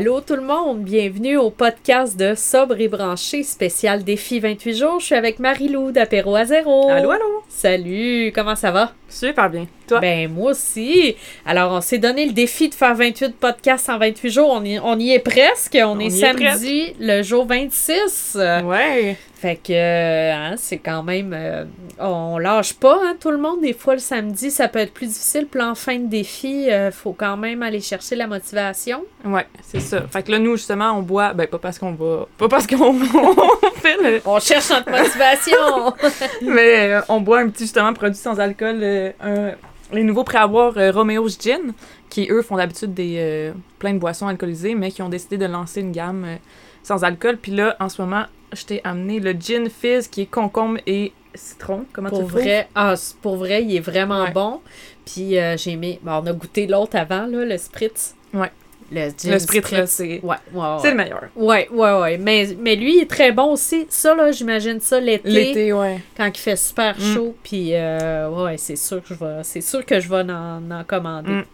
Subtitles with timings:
[0.00, 4.98] Allô tout le monde, bienvenue au podcast de Sobre et Branché spécial défi 28 jours.
[4.98, 6.88] Je suis avec Marie-Lou d'Apéro à zéro.
[6.88, 7.42] Allô, allô!
[7.50, 8.94] Salut, comment ça va?
[9.10, 9.66] Super bien.
[9.90, 10.00] Toi?
[10.00, 11.16] Ben, moi aussi.
[11.44, 14.50] Alors, on s'est donné le défi de faire 28 podcasts en 28 jours.
[14.52, 15.76] On y, on y est presque.
[15.84, 18.38] On, est samedi, le jour 26.
[18.64, 19.16] Ouais.
[19.40, 21.32] Fait que, euh, hein, c'est quand même.
[21.34, 21.64] euh,
[21.98, 23.62] on lâche pas, hein, tout le monde.
[23.62, 25.46] Des fois, le samedi, ça peut être plus difficile.
[25.50, 29.02] Puis en fin de défi, euh, faut quand même aller chercher la motivation.
[29.24, 30.02] Ouais, c'est ça.
[30.12, 31.32] Fait que là, nous, justement, on boit.
[31.32, 32.26] Ben, pas parce qu'on va.
[32.36, 34.20] Pas parce qu'on on fait le.
[34.26, 35.94] On cherche notre motivation!
[36.42, 38.84] Mais euh, on boit un petit, justement, produit sans alcool.
[39.22, 39.52] un-
[39.92, 41.72] les nouveaux pré-aboires euh, Romeo's Gin,
[42.08, 45.46] qui, eux, font d'habitude des euh, plein de boissons alcoolisées, mais qui ont décidé de
[45.46, 46.36] lancer une gamme euh,
[46.82, 47.36] sans alcool.
[47.36, 51.12] Puis là, en ce moment, je t'ai amené le Gin Fizz, qui est concombre et
[51.34, 51.84] citron.
[51.92, 54.32] Comment pour tu le vrai, ah, pour vrai, il est vraiment Ouais.
[54.32, 54.60] bon.
[55.06, 56.00] Puis euh, j'ai aimé.
[56.02, 58.14] bon, on a goûté l'autre avant, là, le spritz.
[58.34, 58.50] Ouais.
[58.92, 60.76] Le, Le là, c'est Ouais, ouais, ouais.
[60.82, 61.22] c'est le meilleur.
[61.36, 62.18] Ouais, ouais, ouais.
[62.18, 63.86] Mais, mais lui, il est très bon aussi.
[63.88, 65.28] Ça, là, j'imagine ça l'été.
[65.30, 66.00] L'été, ouais.
[66.16, 67.14] Quand il fait super Mm.
[67.14, 67.34] chaud.
[67.44, 70.84] Puis, euh, ouais, c'est sûr que je vais, c'est sûr que je vais en, en
[70.84, 71.30] commander.
[71.30, 71.44] Mm.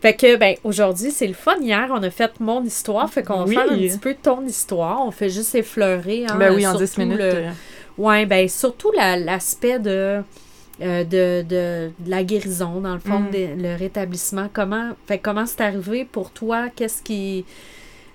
[0.00, 1.56] Fait que, ben, aujourd'hui, c'est le fun.
[1.60, 3.08] Hier, on a fait mon histoire.
[3.10, 3.54] Fait qu'on va Oui.
[3.54, 5.04] faire un petit peu ton histoire.
[5.06, 6.24] On fait juste effleurer.
[6.28, 7.18] Hein, ben oui, en 10 surtout minutes.
[7.18, 7.50] le- euh,
[7.98, 10.20] Ouais, ben surtout la- l'aspect de,
[10.82, 13.30] euh, de, de, de la guérison, dans le fond, Mm.
[13.30, 14.48] de- le rétablissement.
[14.52, 16.68] Comment fait comment c'est arrivé pour toi?
[16.74, 17.44] Qu'est-ce qui.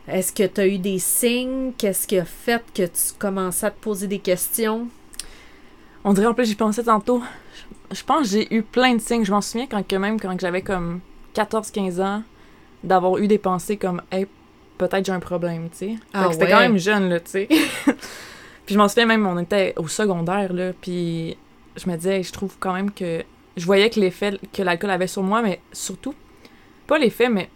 [0.08, 1.72] Est-ce que tu as eu des signes?
[1.78, 4.88] Qu'est-ce qui a fait que tu commençais à te poser des questions?
[6.04, 7.22] On dirait en plus, j'y pensais tantôt.
[7.92, 9.24] Je, je pense que j'ai eu plein de signes.
[9.24, 11.00] Je m'en souviens quand que même quand j'avais comme
[11.36, 12.24] 14-15 ans,
[12.84, 14.26] d'avoir eu des pensées comme Hey,
[14.78, 15.96] peut-être j'ai un problème, tu sais.
[16.14, 17.48] Ah c'était quand même jeune, là, tu sais.
[18.66, 21.38] puis je m'en souviens même, on était au secondaire, là, puis
[21.76, 23.24] je me disais, je trouve quand même que.
[23.58, 26.16] Je voyais que l'effet que l'alcool avait sur moi, mais surtout,
[26.88, 27.50] pas l'effet, mais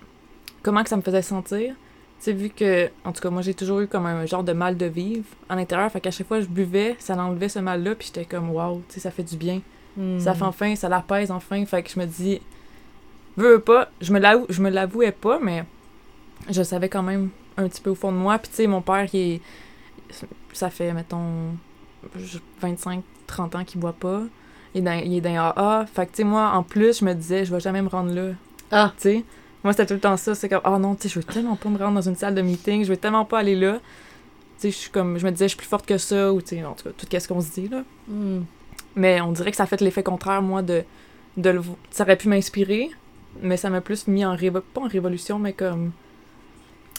[0.61, 1.73] comment que ça me faisait sentir.
[2.19, 4.51] Tu sais, vu que, en tout cas, moi, j'ai toujours eu comme un genre de
[4.53, 5.89] mal de vivre à l'intérieur.
[5.91, 7.95] Fait qu'à chaque fois que je buvais, ça enlevait ce mal-là.
[7.95, 9.61] Puis j'étais comme, waouh, tu sais, ça fait du bien.
[10.19, 10.35] Ça Hmm.
[10.35, 11.65] fait enfin, ça l'apaise enfin.
[11.65, 12.41] Fait que je me dis,
[13.37, 15.63] veux veux pas, je me l'avoue- je me l'avouais pas, mais
[16.49, 18.37] je savais quand même un petit peu au fond de moi.
[18.39, 19.41] Puis tu sais, mon père, il est-
[20.51, 21.55] ça fait, mettons,
[23.29, 24.21] 25-30 ans qu'il boit pas.
[24.73, 25.85] Il est dans, il est dans AA.
[25.85, 28.13] Fait que tu sais, moi, en plus, je me disais, je vais jamais me rendre
[28.13, 28.33] là.
[28.71, 28.93] Ah.
[28.97, 29.23] Tu sais,
[29.63, 30.35] moi, c'était tout le temps ça.
[30.35, 32.35] C'est comme, oh non, tu sais, je veux tellement pas me rendre dans une salle
[32.35, 33.73] de meeting, je veux tellement pas aller là.
[33.73, 33.81] Tu
[34.57, 36.55] sais, je suis comme, je me disais, je suis plus forte que ça, ou tu
[36.57, 37.83] sais, en tout cas, tout ce qu'on se dit, là.
[38.07, 38.41] Hmm.
[38.95, 40.83] Mais on dirait que ça a fait l'effet contraire, moi, de,
[41.37, 41.61] de le
[41.91, 42.91] Ça aurait pu m'inspirer,
[43.41, 44.61] mais ça m'a plus mis en révo...
[44.61, 45.91] Pas en révolution, mais comme...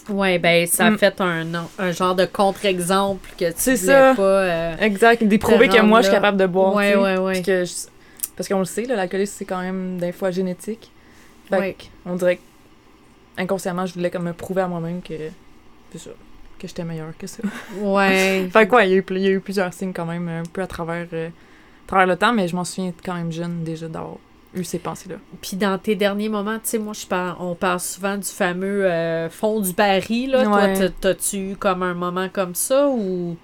[0.09, 0.99] Ouais, ben ça a Mm.
[0.99, 1.47] fait un,
[1.79, 4.15] un genre de contre-exemple que tu ça.
[4.15, 4.23] pas.
[4.23, 6.77] euh, Exact, d'éprouver que moi, je suis capable de boire.
[7.33, 7.73] Puis que je-
[8.37, 10.91] Parce qu'on le sait, l'alcoolisme, c'est quand même, des fois, génétique.
[11.49, 11.77] Fait Ouais.
[12.05, 12.43] on dirait que,
[13.39, 15.15] inconsciemment, je voulais comme me prouver à moi-même que...
[15.97, 16.11] Ça,
[16.59, 17.43] que j'étais meilleure que ça.
[17.81, 18.49] Ouais.
[18.53, 20.05] Fait que ouais, il y, a eu, pl- il y a eu plusieurs signes quand
[20.05, 23.15] même, un peu à travers, euh, à travers le temps, mais je m'en souviens quand
[23.15, 24.17] même jeune, déjà, d'avoir
[24.57, 25.17] eu ces pensées-là.
[25.43, 28.85] Puis dans tes derniers moments, tu sais, moi, je parle, on parle souvent du fameux
[28.87, 30.39] euh, fond du baril, là.
[30.41, 30.45] Ouais.
[30.45, 33.37] Toi, t'as- t'as-tu eu comme un moment comme ça ou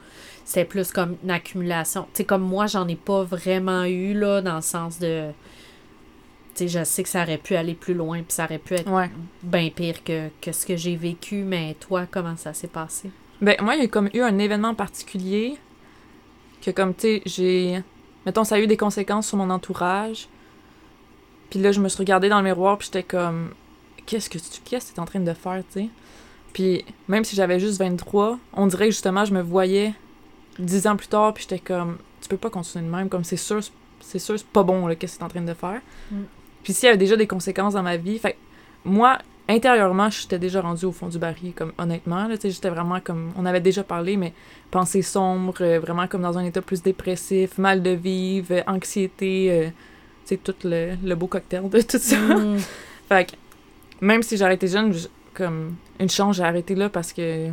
[0.44, 2.02] c'était plus comme une accumulation?
[2.12, 5.28] Tu sais, comme moi, j'en ai pas vraiment eu, là, dans le sens de...
[6.54, 8.74] Tu sais, je sais que ça aurait pu aller plus loin, puis ça aurait pu
[8.74, 9.10] être Ouais.
[9.42, 13.10] bien pire que, que ce que j'ai vécu, mais toi, comment ça s'est passé?
[13.40, 15.56] Ben, moi, il y a comme eu un événement particulier
[16.64, 17.82] que, comme, tu sais, j'ai.
[18.26, 20.28] Mettons, ça a eu des conséquences sur mon entourage.
[21.52, 23.50] Puis là, je me suis regardée dans le miroir, puis j'étais comme.
[24.06, 25.88] Qu'est-ce que tu qu'est-ce que t'es en train de faire, tu sais?
[26.54, 29.92] Puis même si j'avais juste 23, on dirait que justement, je me voyais
[30.58, 31.98] 10 ans plus tard, puis j'étais comme.
[32.22, 33.60] Tu peux pas continuer de même, comme c'est sûr,
[34.00, 35.82] c'est sûr, c'est pas bon, là, qu'est-ce que t'es en train de faire.
[36.10, 36.22] Mm.
[36.62, 38.38] Puis s'il y avait déjà des conséquences dans ma vie, fait
[38.86, 42.28] moi, intérieurement, j'étais déjà rendue au fond du baril, comme honnêtement.
[42.28, 43.30] Là, tu sais, j'étais vraiment comme.
[43.36, 44.32] On avait déjà parlé, mais
[44.70, 49.48] pensée sombre, euh, vraiment comme dans un état plus dépressif, mal de vivre, euh, anxiété,
[49.50, 49.68] euh,
[50.24, 52.16] sais, tout le, le beau cocktail de tout ça.
[52.18, 52.58] Mm.
[53.08, 53.32] Fait que,
[54.00, 54.94] même si arrêté jeune,
[55.34, 57.48] comme une chance, j'ai arrêté là parce que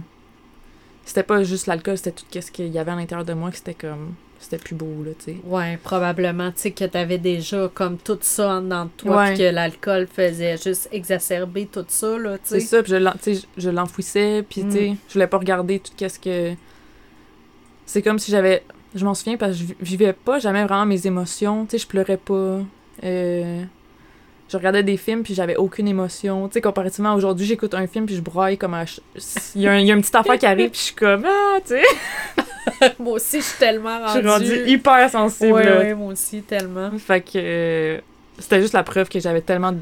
[1.06, 3.58] c'était pas juste l'alcool, c'était tout ce qu'il y avait à l'intérieur de moi que
[3.58, 4.14] c'était comme.
[4.42, 5.38] C'était plus beau, là, tu sais.
[5.44, 9.38] Ouais, probablement, tu sais, que t'avais déjà comme tout ça en dedans de toi, Ouais.
[9.38, 12.66] que l'alcool faisait juste exacerber tout ça, là, tu C'est sais.
[12.78, 14.70] ça, puis je je- l'enfouissais, puis Mm.
[14.70, 16.54] tu sais, je voulais pas regarder tout ce que
[17.86, 18.64] c'est comme si j'avais.
[18.96, 21.66] Je m'en souviens parce que je vi- vivais pas jamais vraiment mes émotions.
[21.66, 22.60] Tu sais, je pleurais pas.
[23.04, 23.64] Euh,
[24.52, 26.48] je regardais des films puis j'avais aucune émotion.
[26.48, 29.00] Tu sais, comparativement à aujourd'hui, j'écoute un film puis je broille comme ch-
[29.56, 30.96] Il y, a un- il y a une petite affaire qui arrive puis je suis
[30.96, 32.94] comme Ah, tu sais.
[33.00, 34.46] moi aussi, je suis tellement Je rendue.
[34.46, 35.54] suis rendue hyper sensible.
[35.54, 36.90] Ouais, ouais, moi aussi, tellement.
[36.98, 38.00] Fait que euh,
[38.40, 39.74] c'était juste la preuve que j'avais tellement.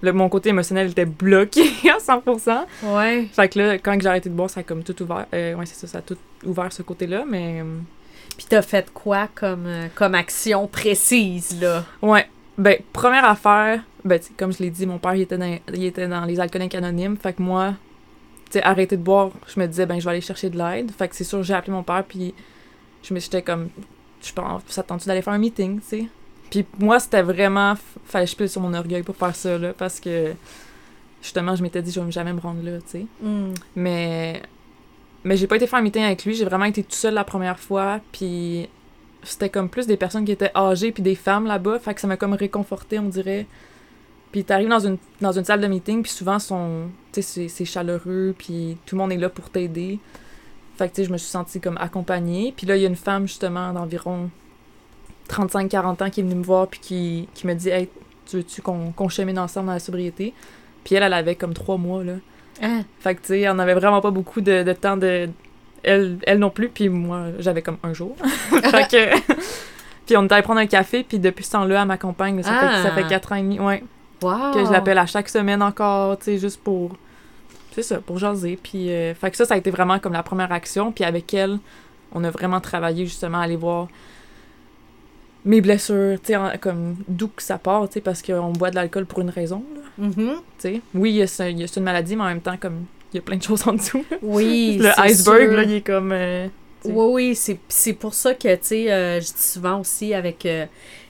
[0.00, 1.62] le- mon côté émotionnel était bloqué
[1.94, 2.64] à 100%.
[2.84, 3.26] Ouais.
[3.32, 5.26] Fait que là, quand j'ai arrêté de boire, ça a comme tout ouvert.
[5.34, 7.62] Euh, ouais, c'est ça, ça a tout ouvert ce côté-là, mais.
[8.36, 11.84] Puis t'as fait quoi comme, euh, comme action précise, là?
[12.00, 12.26] Ouais.
[12.58, 16.08] Ben, première affaire, ben, comme je l'ai dit, mon père, il était, dans, il était
[16.08, 17.16] dans les alcooliques anonymes.
[17.16, 17.74] Fait que moi,
[18.46, 20.90] tu sais, arrêter de boire, je me disais, ben, je vais aller chercher de l'aide.
[20.90, 22.34] Fait que c'est sûr, j'ai appelé mon père, puis
[23.02, 23.68] je me j'étais comme,
[24.22, 26.06] je pense, ça te tente d'aller faire un meeting, tu sais?
[26.50, 27.74] Puis moi, c'était vraiment,
[28.04, 30.34] fallait que je pile sur mon orgueil pour faire ça, là, parce que,
[31.22, 33.06] justement, je m'étais dit, je vais jamais me rendre là, tu sais?
[33.22, 33.54] Hmm.
[33.74, 34.42] Mais,
[35.24, 37.24] mais j'ai pas été faire un meeting avec lui, j'ai vraiment été toute seule la
[37.24, 38.68] première fois, puis
[39.22, 42.06] c'était comme plus des personnes qui étaient âgées puis des femmes là-bas, fait que ça
[42.06, 43.46] m'a comme réconforté, on dirait.
[44.32, 48.34] Puis t'arrives dans une, dans une salle de meeting, puis souvent, sont, c'est- c'est chaleureux,
[48.36, 49.98] puis tout le monde est là pour t'aider.
[50.78, 52.54] Fait que, tu sais, je me suis sentie comme accompagnée.
[52.56, 54.30] Puis là, il y a une femme, justement, d'environ
[55.28, 57.88] 35-40 ans qui est venue me voir, puis qui, qui me dit «Hey,
[58.26, 60.32] tu veux-tu qu'on qu'on chemine ensemble dans la sobriété?»
[60.84, 62.14] Puis elle, elle avait comme trois mois, là.
[63.00, 65.28] Fait que, tu sais, on avait vraiment pas beaucoup de, de temps de.
[65.82, 68.14] Elle, elle non plus, puis moi, j'avais comme un jour.
[68.50, 69.32] fait que.
[70.06, 72.36] puis on était allé prendre un café, puis depuis ce temps-là, elle m'accompagne.
[72.36, 72.94] là, Ça, fait, ça Ah.
[72.94, 73.82] fait quatre ans et demi, ouais.
[74.22, 74.52] wow!
[74.54, 76.92] Que je l'appelle à chaque semaine encore, tu sais, juste pour.
[77.72, 78.58] C'est ça, pour jaser.
[78.62, 78.90] Puis.
[78.90, 80.92] euh, fait que ça, ça a été vraiment comme la première action.
[80.92, 81.58] Puis avec elle,
[82.14, 83.88] on a vraiment travaillé justement à aller voir
[85.44, 88.76] mes blessures, tu sais, comme d'où que ça part, tu sais, parce qu'on boit de
[88.76, 89.80] l'alcool pour une raison, là,
[90.10, 90.80] Tu sais.
[90.94, 92.56] Oui, il y a ce- il y a- c'est une maladie, mais en même temps,
[92.56, 94.04] comme, il y a plein de choses en dessous.
[94.22, 95.56] Oui, Le iceberg, sûr.
[95.56, 96.12] là, il est comme.
[96.12, 96.48] euh.
[96.84, 96.92] Oui,
[97.28, 100.66] oui, c'est, c'est pour ça que, tu sais, euh, je dis souvent aussi avec, euh,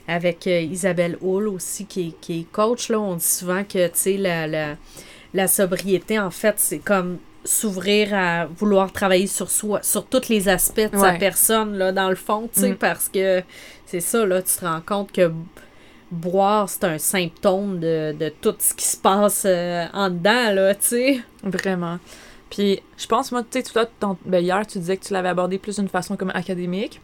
[0.07, 3.93] avec Isabelle Hull aussi, qui, est- qui est coach, là, on dit souvent que, tu
[3.95, 4.77] sais, la, la,
[5.33, 10.49] la sobriété, en fait, c'est comme s'ouvrir à vouloir travailler sur soi, sur tous les
[10.49, 12.77] aspects de sa personne, là, dans le fond, tu sais, Mhm.
[12.77, 13.43] parce que
[13.87, 15.33] c'est ça, là, tu te rends compte que
[16.13, 20.75] boire, c'est un symptôme de, de tout ce qui se passe euh, en dedans, là,
[20.75, 21.21] tu sais.
[21.43, 21.99] Vraiment.
[22.51, 25.31] Puis, je pense, moi, tu sais, toi, ton- ben, hier, tu disais que tu l'avais
[25.31, 27.01] abordé plus d'une façon comme académique.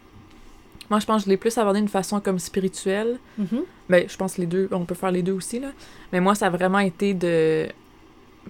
[0.90, 3.18] Moi, je pense que je l'ai plus abordé d'une façon comme spirituelle.
[3.38, 3.62] Mhm.
[3.88, 5.68] Ben, je pense les deux, on peut faire les deux aussi, là.
[6.12, 7.66] Mais moi, ça a vraiment été de.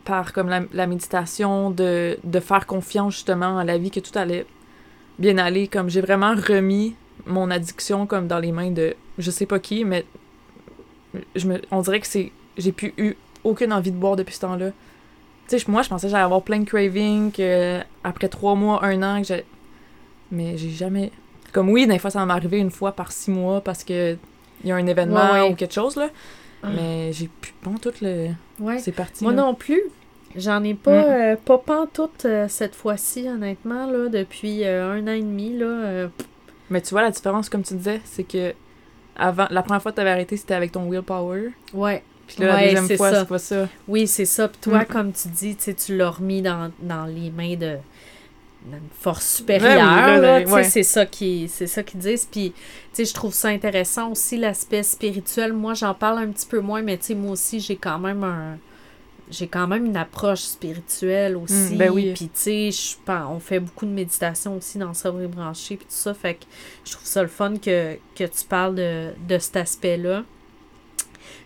[0.05, 4.17] par comme la, la méditation, de, de faire confiance justement à la vie, que tout
[4.17, 4.47] allait
[5.19, 5.69] bien aller.
[5.69, 6.95] Comme j'ai vraiment remis
[7.27, 10.05] mon addiction comme dans les mains de je sais pas qui, mais
[11.35, 12.33] je me, on dirait que c'est.
[12.57, 13.15] J'ai plus eu
[13.45, 14.71] aucune envie de boire depuis ce temps-là.
[15.49, 18.85] Tu sais, moi, je pensais que j'allais avoir plein de cravings, que après trois mois,
[18.85, 19.45] un an, que j'ai.
[20.31, 21.11] Mais j'ai jamais.
[21.53, 24.17] Comme oui, des fois, ça m'est arrivé une fois par six mois parce que
[24.63, 25.51] il y a un événement Ouais, ouais.
[25.51, 26.11] ou quelque chose, là.
[26.63, 26.69] Ah.
[26.75, 27.55] Mais j'ai plus.
[27.63, 28.29] Bon, tout le.
[28.61, 28.79] Ouais.
[28.79, 29.23] C'est parti.
[29.25, 29.43] Moi là.
[29.43, 29.81] non plus.
[30.37, 31.05] J'en ai pas, Mm.
[31.11, 36.09] euh, pas pantoute euh, cette fois-ci, honnêtement, là, depuis euh, un an et demi, là.
[36.69, 38.53] Mais tu vois, la différence, comme tu disais, c'est que
[39.19, 41.51] avant, la première fois que tu avais arrêté, c'était avec ton willpower.
[41.75, 42.03] ouais.
[42.27, 43.69] Puis là, Ouais, la deuxième fois, c'est pas ça?
[43.89, 44.49] Oui, c'est ça.
[44.49, 44.85] Puis toi, Mm.
[44.85, 47.77] comme tu dis, tu l'as remis dans, dans les mains de
[48.67, 50.65] d'une force Ouais, oui, supérieure, tu sais, ouais.
[50.65, 52.53] c'est ça qui c'est ça qu'ils disent puis
[52.99, 56.99] je trouve ça intéressant aussi l'aspect spirituel moi j'en parle un petit peu moins mais
[57.17, 58.59] moi aussi j'ai quand même un
[59.31, 62.13] j'ai quand même une approche spirituelle aussi ben oui.
[62.15, 62.97] puis tu sais
[63.31, 66.45] on fait beaucoup de méditation aussi dans Sobre et branché puis tout ça fait que
[66.85, 70.23] je trouve ça le fun que, que tu parles de, de cet aspect là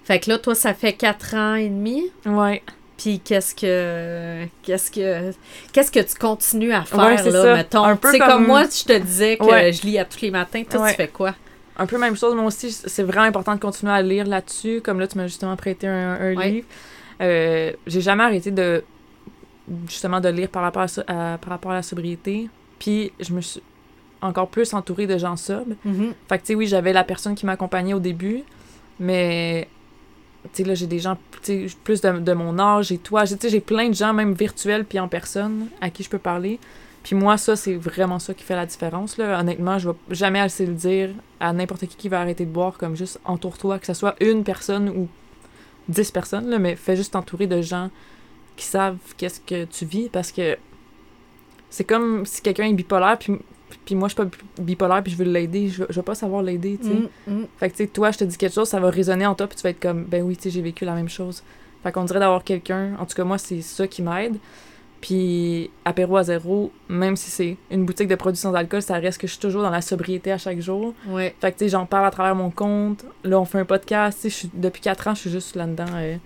[0.04, 2.62] fait que là toi ça fait quatre ans et demi Ouais.
[2.96, 5.32] puis qu'est-ce que qu'est-ce que
[5.72, 7.54] qu'est-ce que tu continues à faire Ouais, là ça.
[7.54, 7.84] mettons?
[7.84, 8.28] Un peu comme...
[8.28, 9.72] comme- moi je te disais que Ouais.
[9.72, 10.90] je lis à tous les matins toi Ouais.
[10.90, 11.34] tu fais quoi?
[11.78, 14.82] Un peu même chose, moi aussi, c'est vraiment important de continuer à lire là-dessus.
[14.84, 16.66] Comme là, tu m'as justement prêté un, un livre.
[17.20, 18.82] Euh, j'ai jamais arrêté de
[19.88, 22.48] justement de lire par rapport à, à- par rapport à la sobriété.
[22.78, 23.62] Puis je me suis
[24.20, 25.74] encore plus entourée de gens sobres.
[26.28, 28.42] Fait que, tu sais, oui, j'avais la personne qui m'accompagnait au début,
[29.00, 29.68] mais,
[30.44, 33.24] tu sais, là, j'ai des gens, tu sais, plus de, de mon âge et toi.
[33.24, 36.08] J'ai- Tu sais, j'ai plein de gens, même virtuels puis en personne, à qui je
[36.10, 36.58] peux parler.
[37.02, 39.40] Puis moi, ça, c'est vraiment ça qui fait la différence, là.
[39.40, 42.78] Honnêtement, je vais jamais assez le dire à n'importe qui qui va arrêter de boire,
[42.78, 45.08] comme juste entoure-toi, que ce soit une personne ou
[45.88, 47.90] dix personnes, là, mais fais juste t'entourer de gens
[48.56, 50.56] qui savent qu'est-ce que tu vis, parce que
[51.70, 53.38] c'est comme si quelqu'un est bipolaire, puis
[53.84, 55.68] puis moi, je suis pas bipolaire, puis je veux l'aider.
[55.68, 56.94] Je, je vais pas savoir l'aider, tu sais.
[56.94, 57.46] Mm, mm.
[57.56, 59.46] Fait que, tu sais, toi, je te dis quelque chose, ça va résonner en toi,
[59.46, 61.42] puis tu vas être comme, ben oui, tu sais, j'ai vécu la même chose.
[61.82, 64.36] Fait qu'on dirait d'avoir quelqu'un, en tout cas, moi, c'est ça qui m'aide.
[65.02, 69.20] Puis apéro à zéro, même si c'est une boutique de produits sans alcool, ça reste
[69.20, 70.94] que je suis toujours dans la sobriété à chaque jour.
[71.08, 71.34] Ouais.
[71.40, 73.04] Fait que, tu sais, j'en parle à travers mon compte.
[73.24, 74.20] Là, on fait un podcast.
[74.22, 75.84] Tu sais, depuis 4 ans, je suis juste là-dedans.
[75.96, 76.20] euh, Tu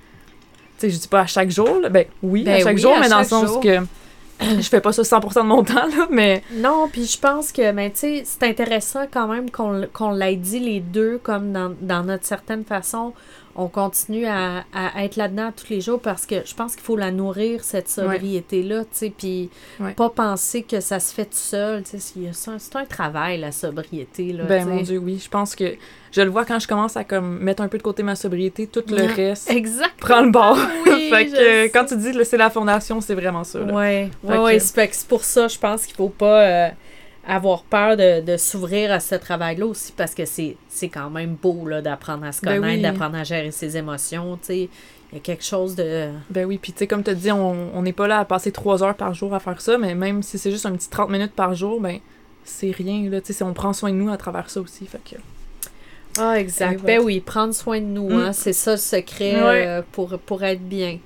[0.78, 1.80] sais, je dis pas à chaque jour.
[1.80, 1.88] là.
[1.88, 3.61] Ben oui, à Ben chaque oui, jour, à mais dans le sens jour.
[3.62, 3.78] que
[4.40, 6.42] je fais pas ça 100% de mon temps, là, mais...
[6.52, 10.37] Non, puis je pense que, mais tu sais, c'est intéressant quand même qu'on qu'on l'ait
[10.37, 13.14] dit les deux, comme dans, dans notre certaine façon,
[13.56, 16.96] on continue à, à être là-dedans tous les jours parce que je pense qu'il faut
[16.96, 19.92] la nourrir, cette sobriété-là, tu sais, puis Ouais.
[19.92, 23.52] pas penser que ça se fait tout seul, tu sais, c'est- un, un travail, la
[23.52, 24.82] sobriété, là, Ben, mon.
[24.82, 25.20] Dieu, oui.
[25.22, 25.75] Je pense que
[26.12, 28.66] je le vois quand je commence à comme mettre un peu de côté ma sobriété,
[28.66, 29.96] tout le reste Exact.
[29.98, 30.58] prend le bord.
[30.86, 31.36] Oui, fait que
[31.66, 33.58] euh, quand tu dis c'est la fondation, c'est vraiment ça.
[33.60, 33.72] là.
[33.75, 36.68] Ouais, Fait ouais, que c'est pour ça, je pense qu'il faut pas euh,
[37.26, 41.35] avoir peur de, de s'ouvrir à ce travail-là aussi, parce que c'est c'est quand même
[41.35, 42.83] beau, là, d'apprendre à se Ben connaître, oui.
[42.83, 44.68] d'apprendre à gérer ses émotions, tu sais.
[45.12, 46.09] Il y a quelque chose de...
[46.30, 48.83] Ben oui, puis tu sais, comme tu dit, on n'est pas là à passer trois
[48.83, 51.33] heures par jour à faire ça, mais même si c'est juste un petit 30 minutes
[51.33, 52.00] par jour, ben
[52.42, 53.21] c'est rien, là.
[53.21, 55.16] Tu sais, on prend soin de nous à travers ça aussi, fait que...
[56.18, 56.80] Ah, exact.
[56.82, 58.20] Ben oui, prendre soin de nous, Mm.
[58.20, 59.64] hein, c'est ça le secret Ouais.
[59.66, 60.99] euh, pour, pour être bien.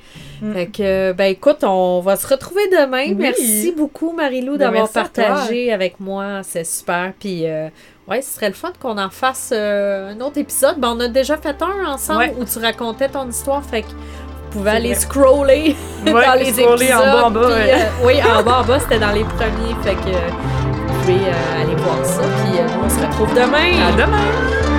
[0.43, 0.53] Mm.
[0.55, 3.05] Fait que, ben écoute, on va se retrouver demain.
[3.09, 3.15] Oui.
[3.19, 6.41] Merci beaucoup, Marie-Lou, Ben, d'avoir partagé avec moi.
[6.43, 7.13] C'est super.
[7.19, 7.69] Puis, euh,
[8.09, 10.77] ouais, ce serait le fun qu'on en fasse euh, un autre épisode.
[10.79, 12.35] Ben, on a déjà fait un ensemble Ouais.
[12.39, 13.63] où tu racontais ton histoire.
[13.65, 15.01] Fait que vous pouvez aller vrai.
[15.01, 15.77] scroller
[16.07, 17.03] Ouais, dans les scroller épisodes.
[17.03, 19.75] en bas, en bas, puis, oui, en bas, en bas, c'était dans les premiers.
[19.83, 21.21] Fait que vous pouvez
[21.61, 22.23] aller voir ça.
[22.23, 23.89] Puis, on se retrouve demain.
[23.89, 24.70] À demain!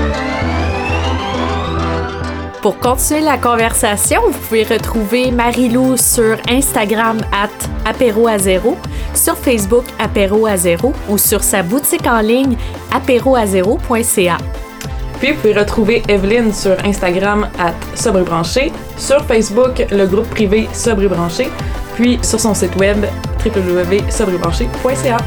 [2.62, 7.50] Pour continuer la conversation, vous pouvez retrouver Marie-Lou sur Instagram at
[7.86, 8.78] apéro à zéro,
[9.16, 12.56] sur Facebook apéro à zéro ou sur sa boutique en ligne
[12.94, 14.38] apéroazéro.ca.
[15.20, 21.50] Puis vous pouvez retrouver Evelyne sur Instagram à Sobrebranché, sur Facebook le groupe privé Sobrebranché,
[21.96, 23.06] puis sur son site web
[23.44, 25.18] www.sobrebranché.ca.